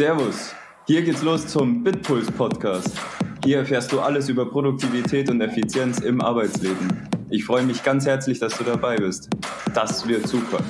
[0.00, 0.54] Servus,
[0.86, 2.88] hier geht's los zum Bitpuls Podcast.
[3.44, 7.06] Hier erfährst du alles über Produktivität und Effizienz im Arbeitsleben.
[7.28, 9.28] Ich freue mich ganz herzlich, dass du dabei bist.
[9.74, 10.64] Das wird super.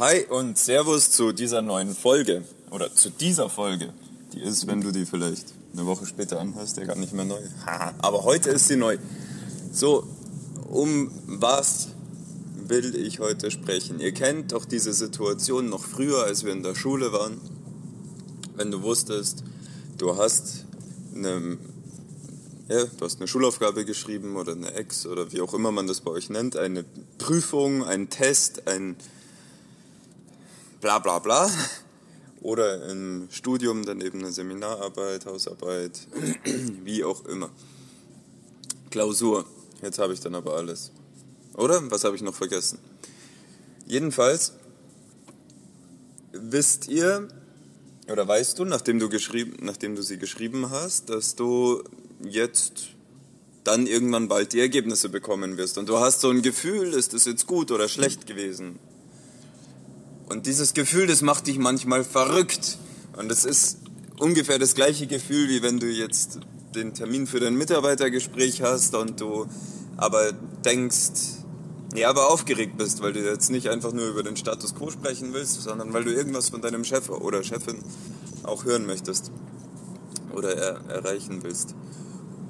[0.00, 2.42] Hi und Servus zu dieser neuen Folge
[2.72, 3.92] oder zu dieser Folge.
[4.32, 7.38] Die ist, wenn du die vielleicht eine Woche später anhörst, ja gar nicht mehr neu.
[7.98, 8.98] Aber heute ist sie neu.
[9.70, 10.08] So,
[10.72, 11.90] um was
[12.68, 14.00] will ich heute sprechen?
[14.00, 17.40] Ihr kennt doch diese Situation noch früher, als wir in der Schule waren.
[18.56, 19.44] Wenn du wusstest,
[19.98, 20.64] du hast
[21.14, 21.58] eine,
[22.68, 26.00] ja, du hast eine Schulaufgabe geschrieben oder eine Ex oder wie auch immer man das
[26.00, 26.84] bei euch nennt, eine
[27.18, 28.96] Prüfung, ein Test, ein
[30.80, 31.50] bla bla bla.
[32.40, 36.06] Oder im Studium dann eben eine Seminararbeit, Hausarbeit,
[36.84, 37.50] wie auch immer.
[38.90, 39.44] Klausur.
[39.82, 40.92] Jetzt habe ich dann aber alles.
[41.56, 41.90] Oder?
[41.90, 42.78] Was habe ich noch vergessen?
[43.86, 44.52] Jedenfalls
[46.32, 47.28] wisst ihr
[48.10, 51.82] oder weißt du, nachdem du, geschrieben, nachdem du sie geschrieben hast, dass du
[52.22, 52.88] jetzt
[53.64, 55.76] dann irgendwann bald die Ergebnisse bekommen wirst.
[55.76, 58.78] Und du hast so ein Gefühl, ist das jetzt gut oder schlecht gewesen?
[60.28, 62.78] Und dieses Gefühl, das macht dich manchmal verrückt.
[63.16, 63.78] Und es ist
[64.18, 66.40] ungefähr das gleiche Gefühl, wie wenn du jetzt
[66.76, 69.46] den Termin für dein Mitarbeitergespräch hast und du
[69.96, 70.32] aber
[70.64, 71.35] denkst,
[71.96, 75.32] ja, aber aufgeregt bist, weil du jetzt nicht einfach nur über den Status quo sprechen
[75.32, 77.78] willst, sondern weil du irgendwas von deinem Chef oder Chefin
[78.42, 79.30] auch hören möchtest
[80.32, 81.74] oder er erreichen willst.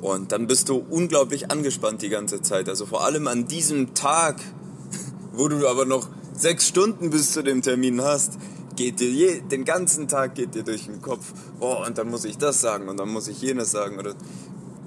[0.00, 2.68] Und dann bist du unglaublich angespannt die ganze Zeit.
[2.68, 4.40] Also vor allem an diesem Tag,
[5.32, 8.38] wo du aber noch sechs Stunden bis zu dem Termin hast,
[8.76, 12.24] geht dir je, den ganzen Tag geht dir durch den Kopf, oh, und dann muss
[12.24, 14.14] ich das sagen und dann muss ich jenes sagen oder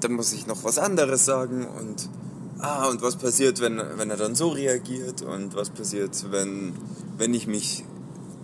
[0.02, 2.09] dann muss ich noch was anderes sagen und
[2.66, 6.74] ah, und was passiert, wenn, wenn er dann so reagiert und was passiert, wenn,
[7.18, 7.86] wenn ich mich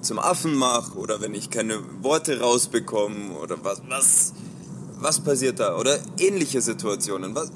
[0.02, 4.34] zum Affen mache oder wenn ich keine Worte rausbekomme oder was, was,
[5.00, 7.52] was passiert da oder ähnliche Situationen, was,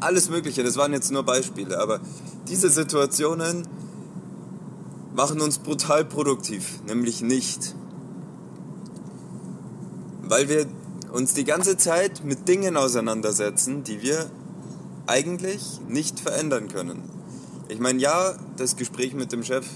[0.00, 2.00] alles Mögliche, das waren jetzt nur Beispiele, aber
[2.48, 3.66] diese Situationen
[5.14, 7.74] machen uns brutal produktiv, nämlich nicht.
[10.22, 10.66] Weil wir
[11.12, 14.30] uns die ganze Zeit mit Dingen auseinandersetzen, die wir
[15.06, 17.02] eigentlich nicht verändern können.
[17.68, 19.66] Ich meine, ja, das Gespräch mit dem Chef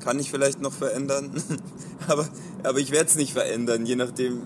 [0.00, 1.30] kann ich vielleicht noch verändern,
[2.08, 2.28] aber,
[2.62, 4.42] aber ich werde es nicht verändern, je nachdem,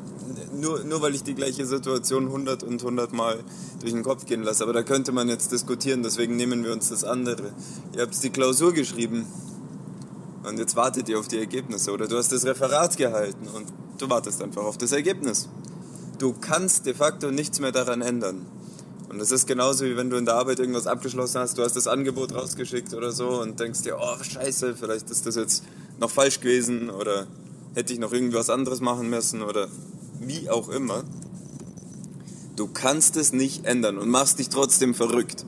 [0.52, 3.42] nur, nur weil ich die gleiche Situation 100 und 100 Mal
[3.80, 4.62] durch den Kopf gehen lasse.
[4.62, 7.52] Aber da könnte man jetzt diskutieren, deswegen nehmen wir uns das andere.
[7.94, 9.26] Ihr habt die Klausur geschrieben
[10.44, 13.66] und jetzt wartet ihr auf die Ergebnisse oder du hast das Referat gehalten und
[13.98, 15.48] du wartest einfach auf das Ergebnis.
[16.18, 18.46] Du kannst de facto nichts mehr daran ändern.
[19.08, 21.76] Und das ist genauso wie wenn du in der Arbeit irgendwas abgeschlossen hast, du hast
[21.76, 25.64] das Angebot rausgeschickt oder so und denkst dir, oh scheiße, vielleicht ist das jetzt
[25.98, 27.26] noch falsch gewesen oder
[27.74, 29.68] hätte ich noch irgendwas anderes machen müssen oder
[30.20, 31.04] wie auch immer.
[32.56, 35.46] Du kannst es nicht ändern und machst dich trotzdem verrückt.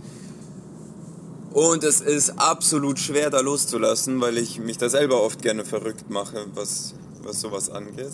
[1.53, 6.09] Und es ist absolut schwer da loszulassen, weil ich mich da selber oft gerne verrückt
[6.09, 8.13] mache, was, was sowas angeht.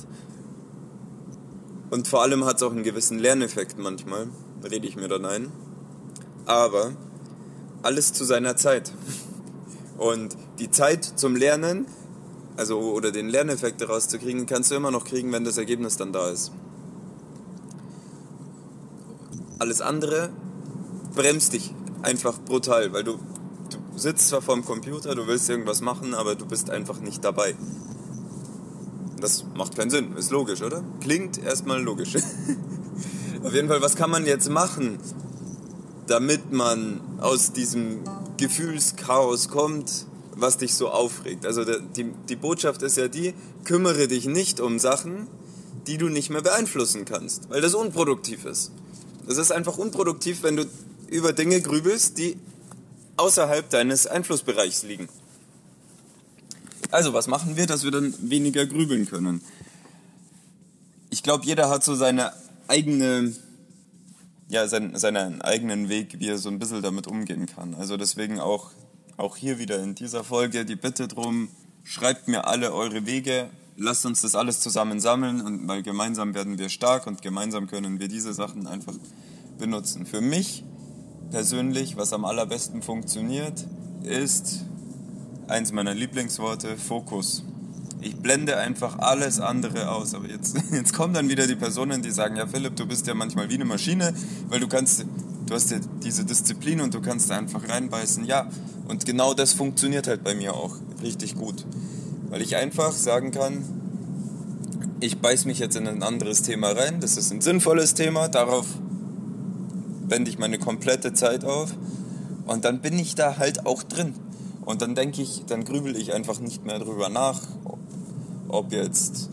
[1.91, 4.29] Und vor allem hat es auch einen gewissen Lerneffekt manchmal
[4.65, 5.53] rede ich mir dann ein.
[6.47, 6.93] Aber
[7.83, 8.93] alles zu seiner Zeit.
[9.99, 11.87] Und die Zeit zum Lernen,
[12.57, 15.97] also oder den Lerneffekt daraus zu kriegen, kannst du immer noch kriegen, wenn das Ergebnis
[15.97, 16.53] dann da ist.
[19.59, 20.31] Alles andere
[21.15, 26.15] bremst dich einfach brutal, weil du, du sitzt zwar vorm Computer, du willst irgendwas machen,
[26.15, 27.55] aber du bist einfach nicht dabei.
[29.21, 30.85] Das macht keinen Sinn, ist logisch, oder?
[31.01, 32.17] Klingt erstmal logisch.
[33.47, 34.99] Auf jeden Fall, was kann man jetzt machen,
[36.09, 38.01] damit man aus diesem
[38.39, 41.47] Gefühlschaos kommt, was dich so aufregt?
[41.47, 45.29] Also die, die Botschaft ist ja die, kümmere dich nicht um Sachen,
[45.87, 48.73] die du nicht mehr beeinflussen kannst, weil das unproduktiv ist.
[49.29, 50.65] Es ist einfach unproduktiv, wenn du
[51.09, 52.37] über Dinge grübelst, die
[53.17, 55.09] außerhalb deines Einflussbereichs liegen.
[56.91, 59.41] Also, was machen wir, dass wir dann weniger grübeln können?
[61.11, 62.33] Ich glaube, jeder hat so seine
[62.69, 63.35] eigene,
[64.49, 67.75] ja, sein, seinen eigenen Weg, wie er so ein bisschen damit umgehen kann.
[67.75, 68.71] Also deswegen auch,
[69.17, 71.49] auch hier wieder in dieser Folge die Bitte drum,
[71.83, 76.59] schreibt mir alle eure Wege, lasst uns das alles zusammen sammeln und weil gemeinsam werden
[76.59, 78.95] wir stark und gemeinsam können wir diese Sachen einfach
[79.59, 80.07] benutzen.
[80.07, 80.65] Für mich
[81.31, 83.67] persönlich, was am allerbesten funktioniert,
[84.03, 84.65] ist
[85.49, 87.45] eins meiner Lieblingsworte, Fokus
[88.07, 90.15] ich blende einfach alles andere aus.
[90.15, 93.15] Aber jetzt, jetzt kommen dann wieder die Personen, die sagen, ja Philipp, du bist ja
[93.15, 94.15] manchmal wie eine Maschine,
[94.49, 95.05] weil du kannst,
[95.47, 98.25] du hast ja diese Disziplin und du kannst einfach reinbeißen.
[98.25, 98.49] Ja,
[98.89, 101.65] und genau das funktioniert halt bei mir auch richtig gut.
[102.29, 103.65] Weil ich einfach sagen kann,
[105.01, 107.01] ich beiß mich jetzt in ein anderes Thema rein.
[107.01, 108.29] Das ist ein sinnvolles Thema.
[108.29, 108.67] Darauf
[110.07, 111.75] wende ich meine komplette Zeit auf.
[112.47, 114.15] Und dann bin ich da halt auch drin.
[114.65, 117.41] Und dann denke ich, dann grübel ich einfach nicht mehr drüber nach,
[118.57, 119.29] ob jetzt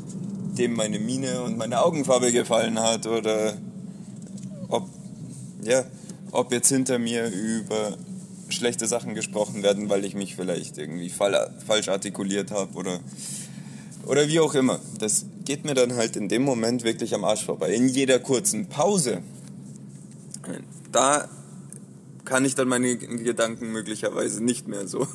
[0.58, 3.58] dem meine Miene und meine Augenfarbe gefallen hat oder
[4.68, 4.88] ob,
[5.64, 5.84] ja,
[6.32, 7.98] ob jetzt hinter mir über
[8.50, 13.00] schlechte Sachen gesprochen werden, weil ich mich vielleicht irgendwie falsch artikuliert habe oder,
[14.06, 14.80] oder wie auch immer.
[15.00, 17.74] Das geht mir dann halt in dem Moment wirklich am Arsch vorbei.
[17.74, 19.22] In jeder kurzen Pause,
[20.92, 21.28] da
[22.26, 25.08] kann ich dann meine Gedanken möglicherweise nicht mehr so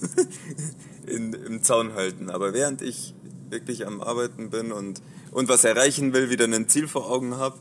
[1.07, 2.29] in, im Zaun halten.
[2.29, 3.15] Aber während ich
[3.51, 5.01] wirklich am Arbeiten bin und,
[5.31, 7.59] und was erreichen will, wieder ein Ziel vor Augen habe,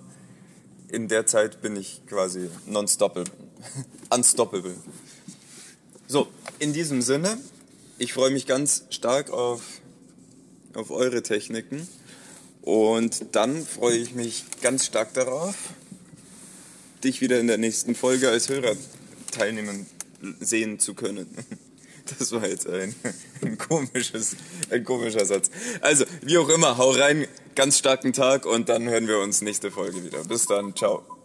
[0.90, 3.32] in der Zeit bin ich quasi non-stoppable.
[4.10, 4.76] Unstoppable.
[6.08, 6.28] So,
[6.60, 7.38] in diesem Sinne,
[7.98, 9.62] ich freue mich ganz stark auf,
[10.74, 11.88] auf eure Techniken
[12.62, 15.56] und dann freue ich mich ganz stark darauf,
[17.04, 18.76] dich wieder in der nächsten Folge als Hörer
[19.32, 19.86] teilnehmen
[20.40, 21.28] sehen zu können.
[22.20, 22.96] Das war jetzt ein,
[23.42, 24.36] ein, komisches,
[24.70, 25.50] ein komischer Satz.
[25.82, 29.72] Also, wie auch immer, hau rein, ganz starken Tag und dann hören wir uns nächste
[29.72, 30.24] Folge wieder.
[30.24, 31.17] Bis dann, ciao.